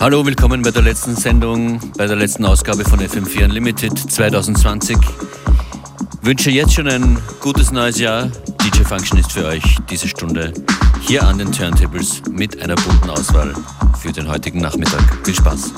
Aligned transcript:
Hallo, 0.00 0.24
willkommen 0.24 0.62
bei 0.62 0.70
der 0.70 0.80
letzten 0.80 1.14
Sendung, 1.14 1.78
bei 1.98 2.06
der 2.06 2.16
letzten 2.16 2.46
Ausgabe 2.46 2.84
von 2.84 3.00
FM4 3.00 3.44
Unlimited 3.44 3.98
2020. 3.98 4.96
Wünsche 6.22 6.50
jetzt 6.50 6.72
schon 6.72 6.88
ein 6.88 7.18
gutes 7.38 7.70
neues 7.70 7.98
Jahr. 7.98 8.30
DJ 8.64 8.82
Function 8.82 9.18
ist 9.18 9.30
für 9.30 9.44
euch 9.44 9.76
diese 9.90 10.08
Stunde 10.08 10.54
hier 11.02 11.28
an 11.28 11.36
den 11.36 11.52
Turntables 11.52 12.22
mit 12.30 12.62
einer 12.62 12.76
bunten 12.76 13.10
Auswahl 13.10 13.52
für 14.00 14.10
den 14.10 14.26
heutigen 14.26 14.62
Nachmittag. 14.62 15.02
Viel 15.22 15.34
Spaß! 15.34 15.70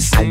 But 0.00 0.29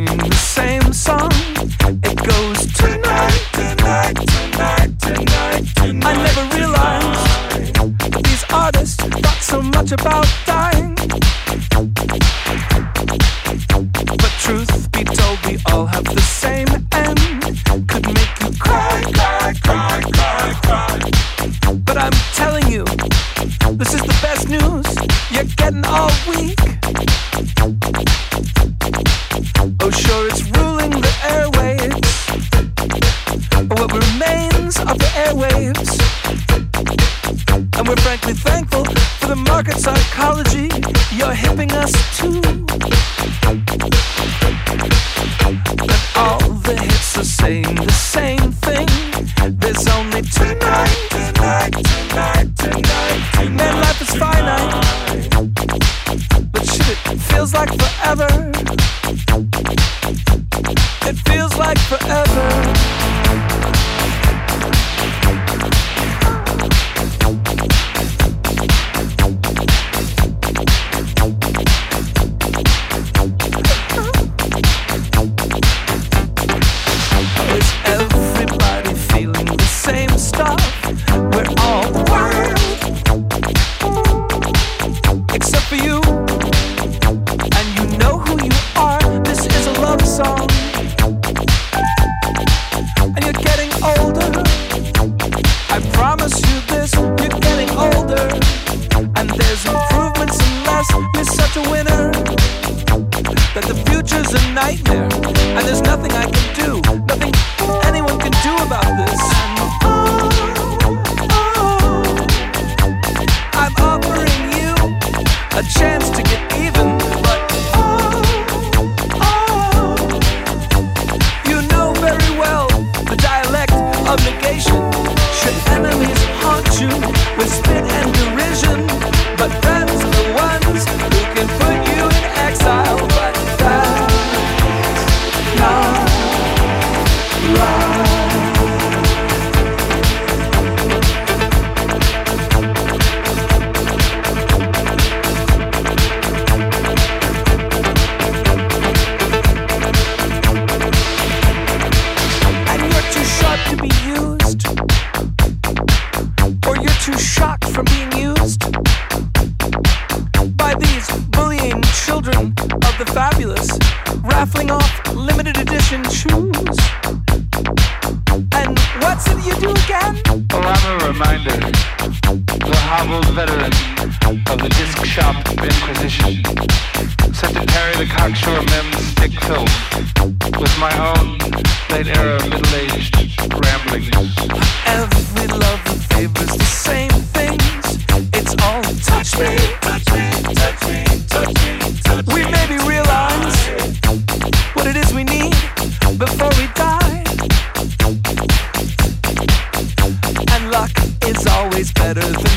better 202.13 202.21
than 202.31 202.48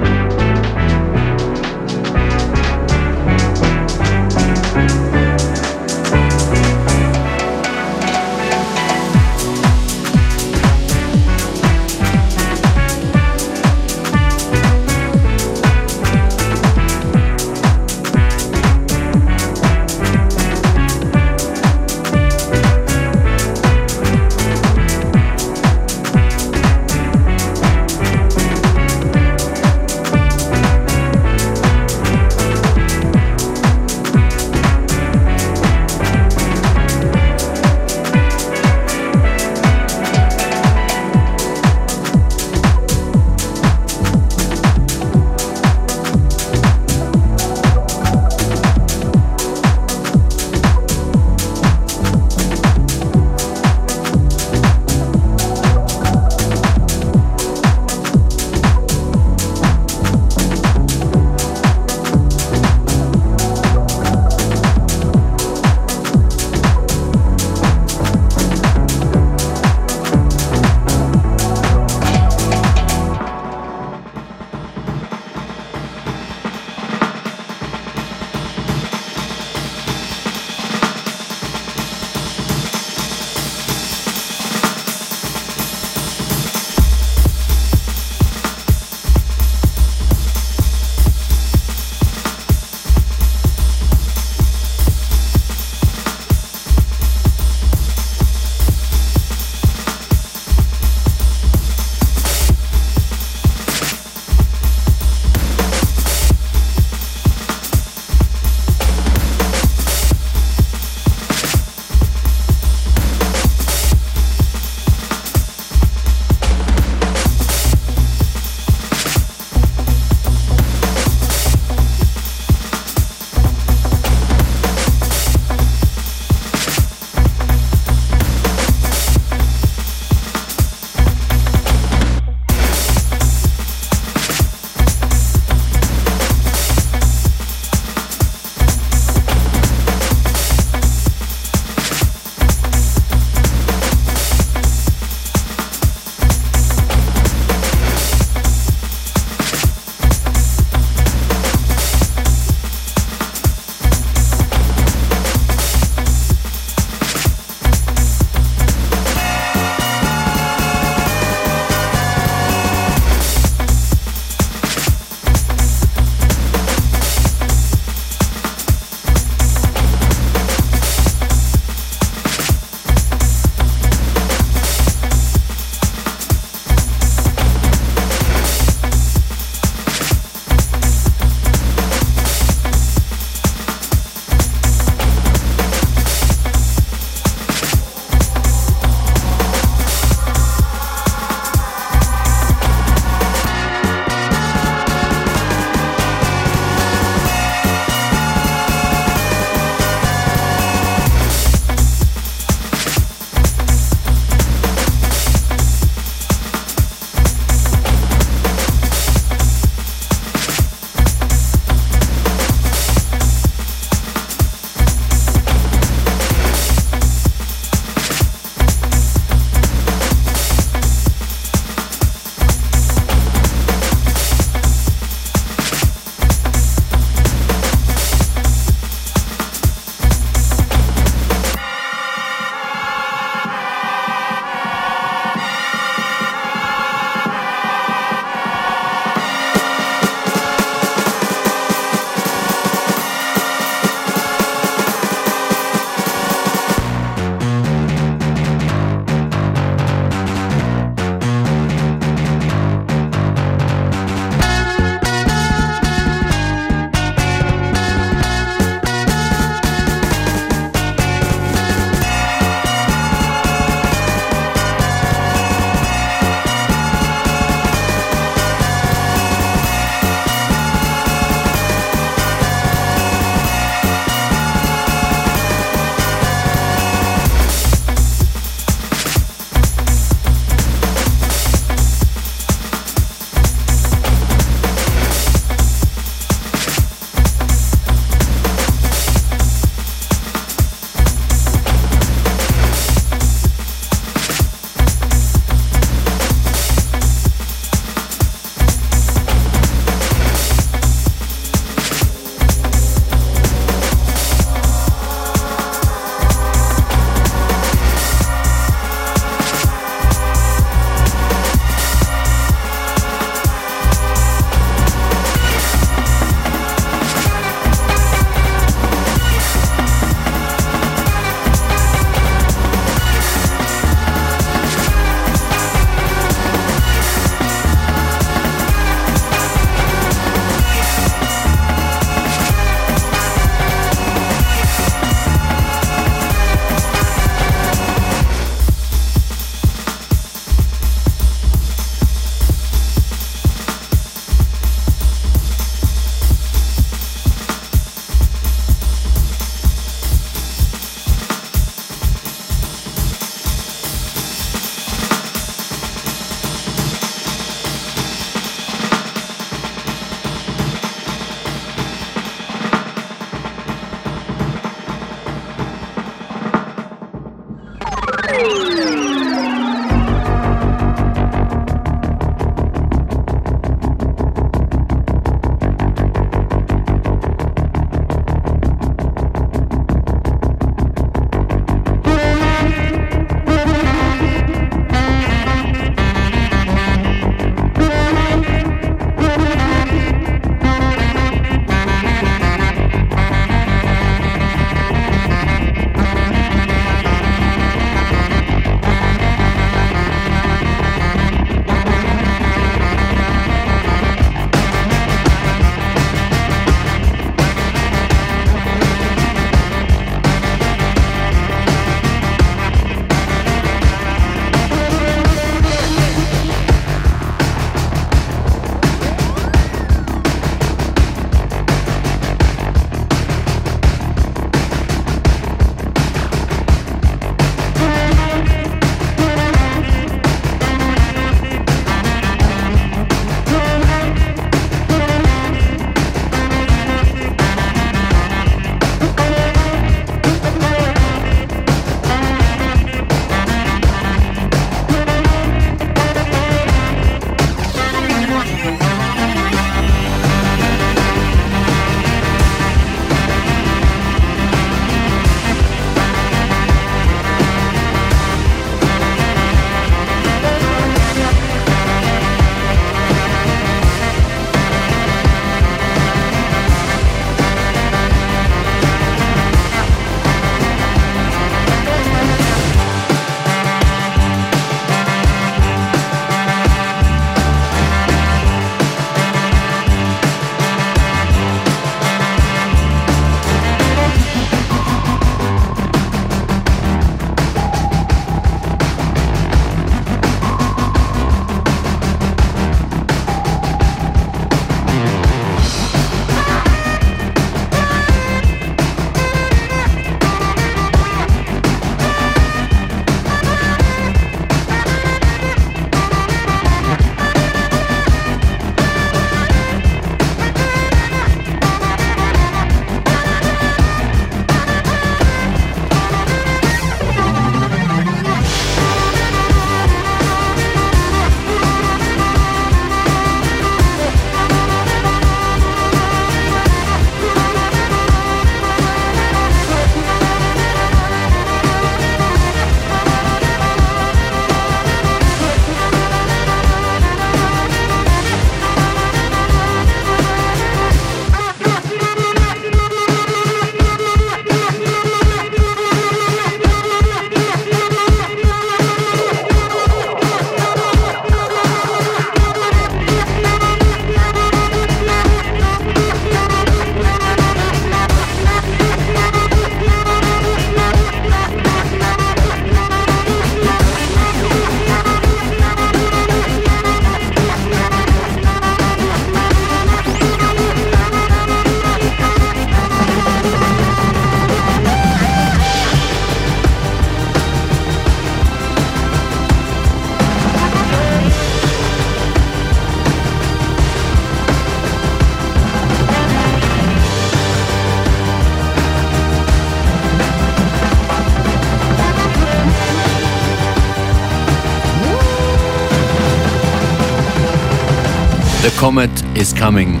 Comet 598.88 599.22
is 599.36 599.52
Coming. 599.52 600.00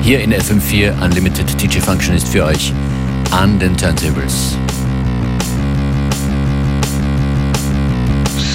Hier 0.00 0.20
in 0.20 0.30
FM4 0.30 0.94
Unlimited 1.02 1.60
DJ 1.60 1.80
Functionist 1.80 2.28
für 2.28 2.44
euch 2.44 2.72
an 3.32 3.58
den 3.58 3.76
Turntables. 3.76 4.56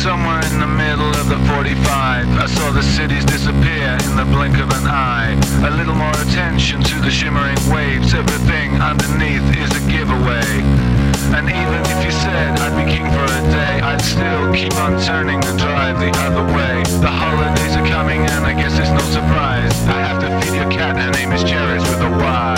Somewhere 0.02 0.40
in 0.50 0.62
the 0.62 0.66
middle 0.66 1.10
of 1.20 1.28
the 1.28 1.36
45, 1.52 2.30
I 2.30 2.46
saw 2.48 2.72
the 2.72 2.82
cities 2.82 3.26
disappear 3.26 3.98
in 4.06 4.16
the 4.16 4.24
blink 4.24 4.58
of 4.58 4.72
an 4.72 4.88
eye. 4.88 5.36
A 5.68 5.70
little 5.70 5.96
more 5.96 6.16
attention 6.22 6.82
to 6.84 7.02
the 7.02 7.12
shimmering 7.12 7.60
waves, 7.70 8.14
everything 8.14 8.80
underneath 8.80 9.44
is 9.54 9.70
a 9.76 9.82
giveaway. 9.92 10.99
And 11.32 11.48
even 11.48 11.82
if 11.86 12.04
you 12.04 12.12
said 12.12 12.60
I'd 12.60 12.76
be 12.76 12.92
king 12.92 13.06
for 13.06 13.24
a 13.24 13.42
day, 13.52 13.80
I'd 13.82 14.02
still 14.02 14.54
keep 14.54 14.76
on 14.76 15.00
turning 15.02 15.40
the 15.42 15.56
drive 15.58 16.00
the 16.00 16.12
other 16.26 16.44
way. 16.54 16.84
The 17.02 17.08
holidays 17.10 17.76
are 17.76 17.88
coming 17.88 18.22
and 18.22 18.46
I 18.46 18.54
guess 18.54 18.78
it's 18.80 18.90
no 18.90 19.00
surprise. 19.12 19.74
I 19.88 20.02
have 20.08 20.20
to 20.22 20.30
feed 20.42 20.56
your 20.56 20.70
cat, 20.70 20.98
her 20.98 21.12
name 21.12 21.32
is 21.32 21.44
Cherries 21.44 21.84
with 21.84 22.02
a 22.02 22.10
Y. 22.10 22.50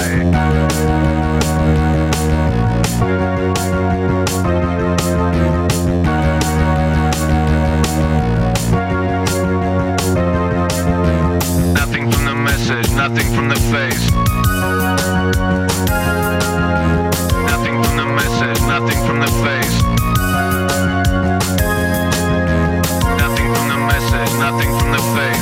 Nothing 11.74 12.12
from 12.12 12.26
the 12.26 12.36
message, 12.36 12.90
nothing 12.92 13.34
from 13.36 13.50
the 13.50 13.60
face. 13.72 14.12
Message, 18.22 18.62
nothing 18.68 19.00
from 19.08 19.20
the 19.20 19.32
face. 19.42 19.82
Nothing 23.18 23.48
from 23.52 23.68
the 23.68 23.78
message, 23.92 24.32
nothing 24.38 24.70
from 24.78 24.92
the 24.92 25.02
face. 25.16 25.41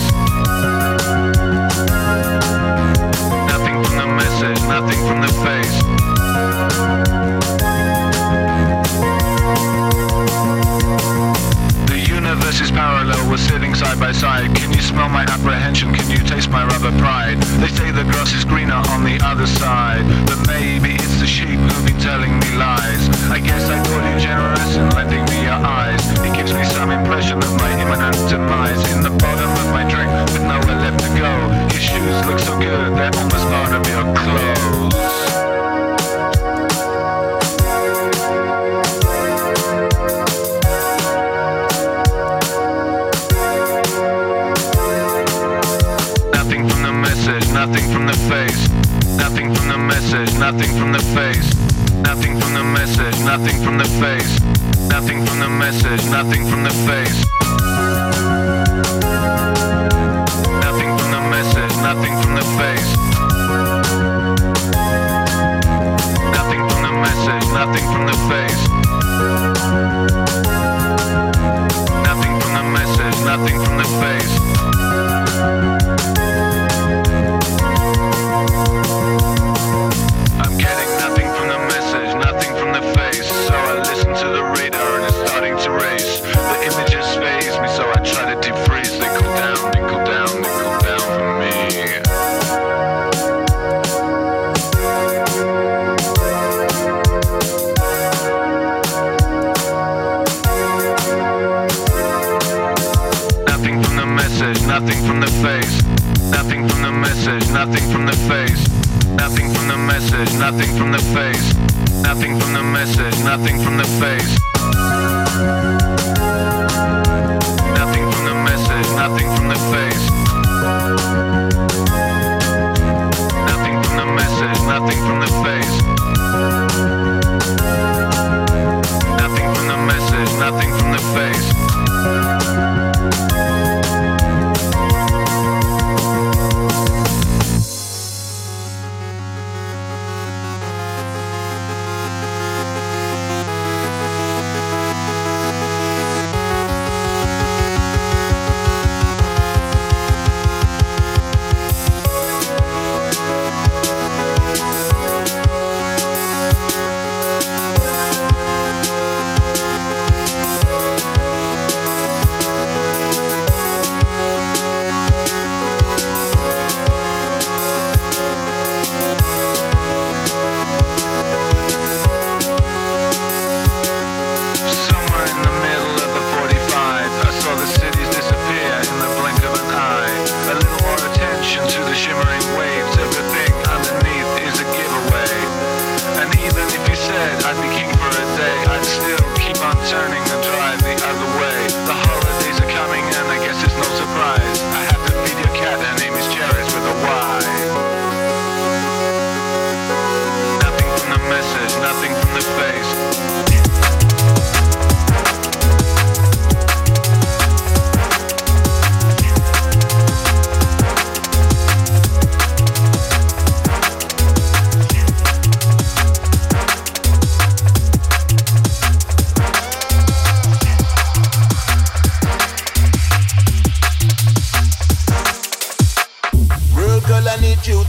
Message, 110.20 110.39
nothing 110.39 110.76
from 110.78 110.91
the 110.91 110.97
face, 110.97 111.53
nothing 112.01 112.38
from 112.39 112.53
the 112.53 112.63
message, 112.63 113.17
nothing 113.24 113.57
from 113.61 113.78
the 113.78 113.86
face. 113.99 114.39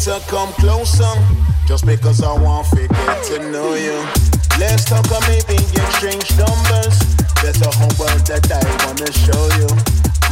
To 0.05 0.19
come 0.29 0.51
closer. 0.55 1.13
Just 1.69 1.85
because 1.85 2.23
I 2.23 2.33
want 2.41 2.67
to 2.73 2.89
get 2.89 3.23
to 3.29 3.53
know 3.53 3.75
you. 3.75 4.01
Let's 4.59 4.89
talk 4.89 5.05
or 5.13 5.21
maybe 5.29 5.61
exchange 5.61 6.25
numbers. 6.41 6.97
There's 7.45 7.61
a 7.61 7.69
whole 7.69 7.93
world 8.01 8.25
that 8.25 8.49
I 8.49 8.65
wanna 8.89 9.13
show 9.13 9.45
you. 9.61 9.69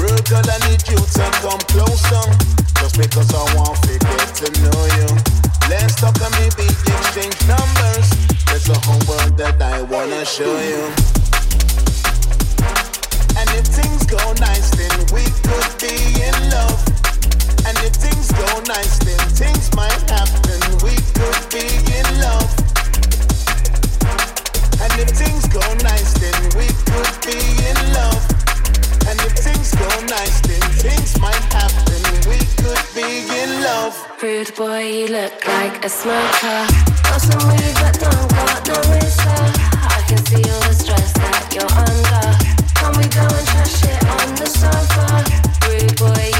Real 0.01 0.17
girl, 0.25 0.41
I 0.49 0.57
need 0.73 0.81
you 0.89 0.97
to 0.97 1.25
come 1.45 1.61
closer. 1.69 2.25
Just 2.81 2.97
because 2.97 3.29
I 3.29 3.45
want 3.61 3.77
to 3.85 4.01
get 4.01 4.29
to 4.41 4.49
know 4.65 4.81
you. 4.97 5.09
Let's 5.69 6.01
talk 6.01 6.17
or 6.17 6.33
maybe 6.41 6.65
exchange 6.65 7.37
numbers. 7.45 8.09
There's 8.49 8.73
a 8.73 8.79
whole 8.89 9.05
world 9.05 9.37
that 9.37 9.61
I 9.61 9.83
wanna 9.83 10.25
show 10.25 10.49
you. 10.65 10.81
And 13.37 13.49
if 13.53 13.69
things 13.69 14.09
go 14.09 14.17
nice, 14.41 14.73
then 14.81 14.97
we 15.13 15.29
could 15.45 15.71
be 15.77 16.25
in 16.25 16.57
love. 16.57 16.88
And 17.69 17.77
if 17.85 17.93
things 18.01 18.33
go 18.33 18.49
nice, 18.65 18.97
then 19.05 19.21
things 19.37 19.69
might 19.77 20.01
happen. 20.09 20.59
We 20.81 20.97
could 21.13 21.41
be 21.53 21.69
in 22.01 22.09
love. 22.17 22.49
And 24.81 24.93
if 24.97 25.11
things 25.13 25.45
go 25.53 25.61
nice, 25.85 26.17
then 26.17 26.33
we 26.57 26.65
could 26.89 27.13
be 27.29 27.37
in 27.69 27.79
love. 27.93 28.25
And 29.05 29.21
if 29.21 29.37
things 29.37 29.75
go 29.75 29.89
nice, 30.09 30.41
then 30.49 30.65
things 30.81 31.21
might 31.21 31.45
happen. 31.53 32.01
We 32.25 32.41
could 32.57 32.85
be 32.97 33.29
in 33.37 33.61
love. 33.61 33.93
Rude 34.23 34.55
boy, 34.57 34.89
you 34.89 35.09
look 35.09 35.47
like 35.47 35.85
a 35.85 35.91
smoker. 35.91 36.65
Got 37.05 37.21
some 37.21 37.53
weed, 37.53 37.77
but 37.85 38.01
don't 38.01 38.31
got 38.33 38.65
no 38.65 38.79
mister. 38.97 39.41
I 39.93 40.03
can 40.09 40.25
see 40.25 40.41
all 40.41 40.65
the 40.65 40.73
stress 40.73 41.13
that 41.13 41.53
you're 41.53 41.69
under. 41.85 42.33
Can 42.81 42.97
we 42.97 43.05
go 43.13 43.29
and 43.29 43.47
trash 43.47 43.85
it 43.85 44.03
on 44.09 44.35
the 44.41 44.49
sofa? 44.49 45.07
Rude 45.69 45.97
boy, 46.01 46.38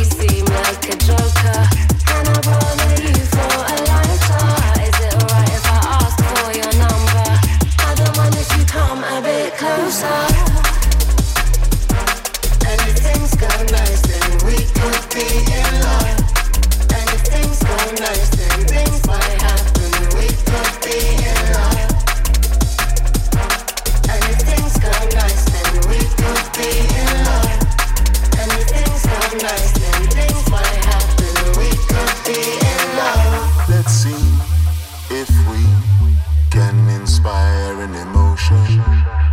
an 37.89 38.09
emotion. 38.09 38.83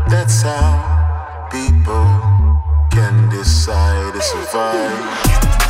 That's 0.07 0.41
how 0.41 1.47
people 1.51 2.05
can 2.91 3.29
decide 3.29 4.13
to 4.13 4.21
survive. 4.21 5.64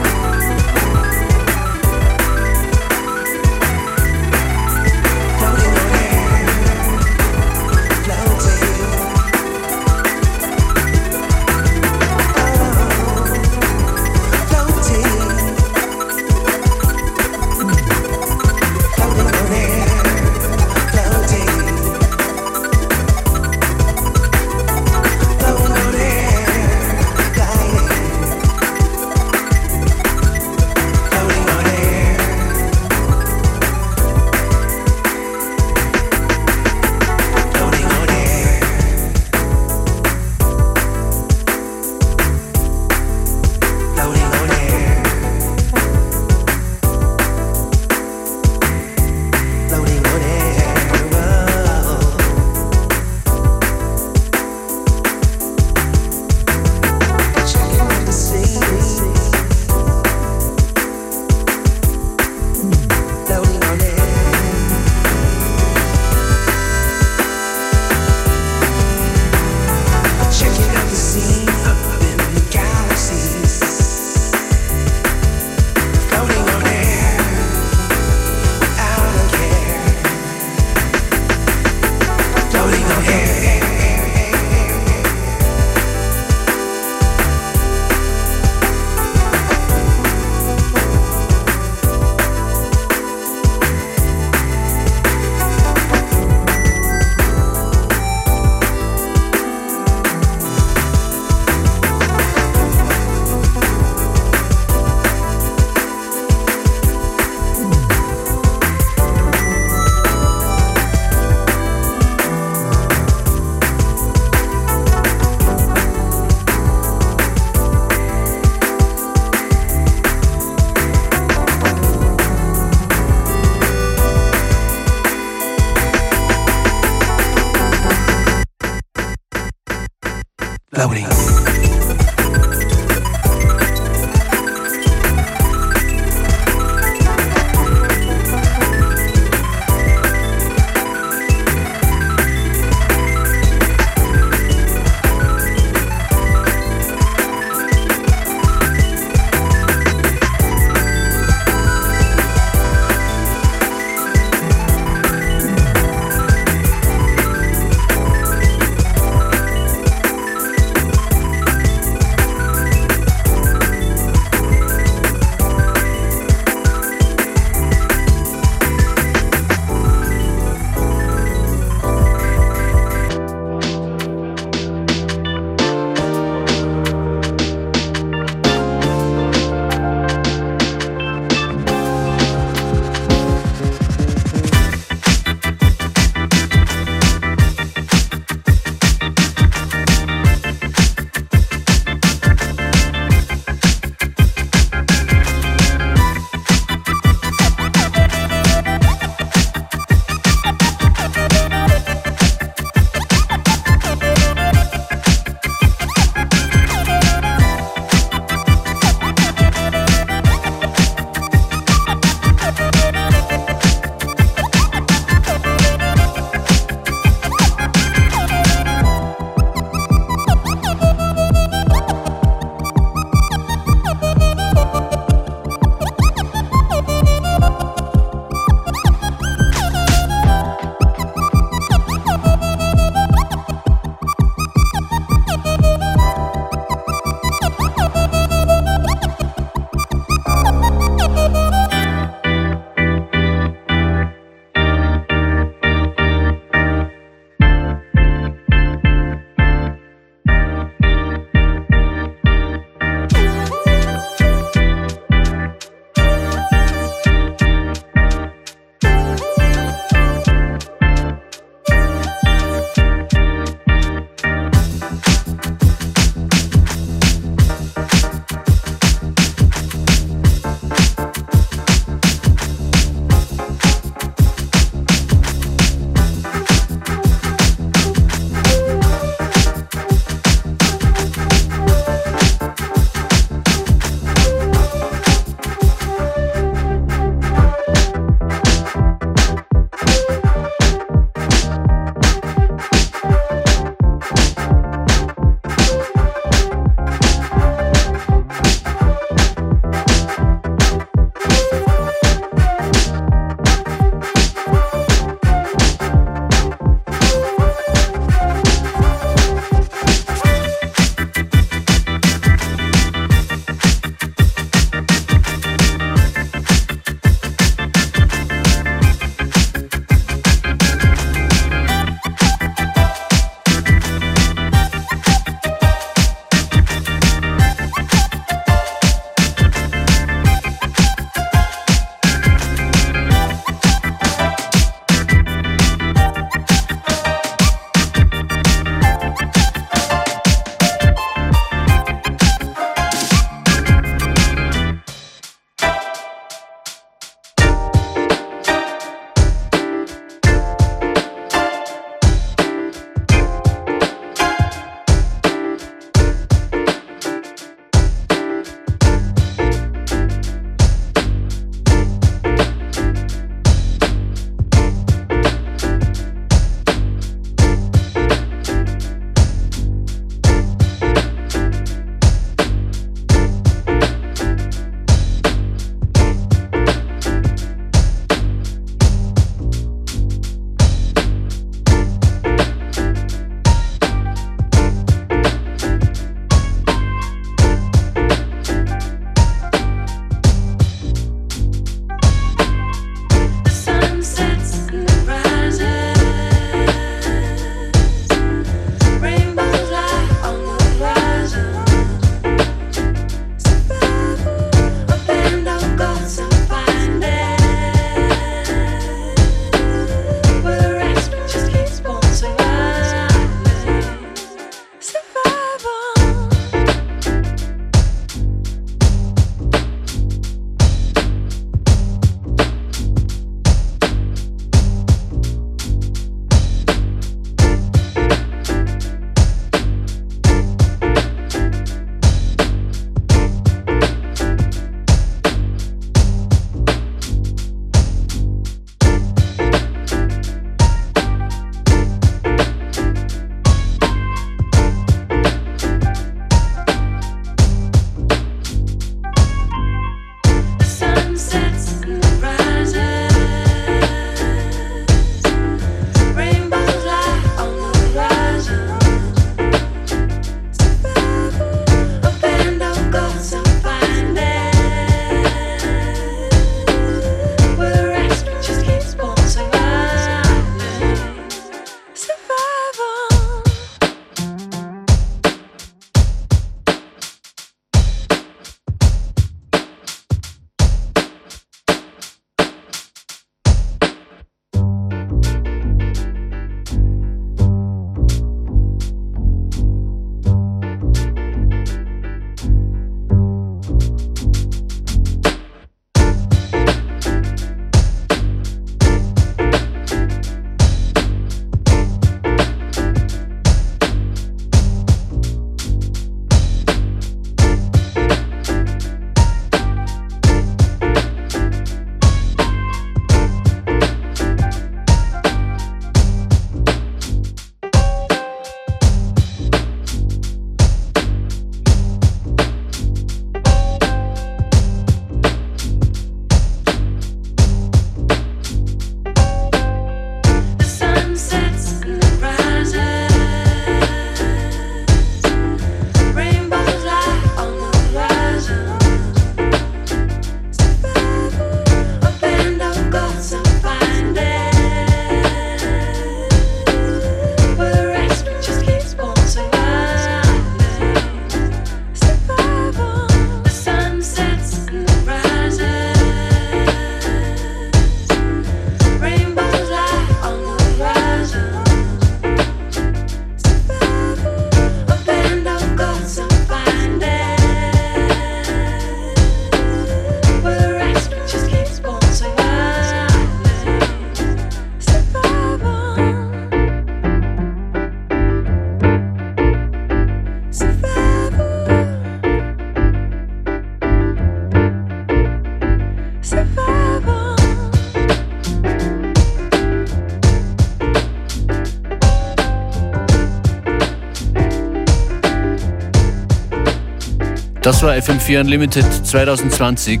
Das 597.96 598.08
war 598.08 598.14
FM4 598.16 598.40
Unlimited 598.40 599.06
2020. 599.06 600.00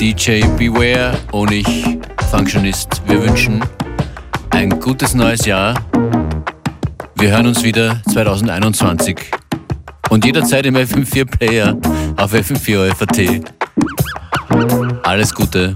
DJ 0.00 0.40
Beware 0.56 1.18
und 1.32 1.52
ich, 1.52 1.98
Functionist. 2.30 3.02
Wir 3.06 3.22
wünschen 3.22 3.62
ein 4.50 4.70
gutes 4.80 5.12
neues 5.12 5.44
Jahr. 5.44 5.74
Wir 7.16 7.30
hören 7.30 7.46
uns 7.48 7.62
wieder 7.62 8.00
2021 8.10 9.18
und 10.08 10.24
jederzeit 10.24 10.64
im 10.64 10.76
FM4 10.76 11.26
Player 11.26 11.76
auf 12.16 12.32
FM4 12.32 12.94
FAT. 12.94 13.42
Alles 15.02 15.34
Gute. 15.34 15.74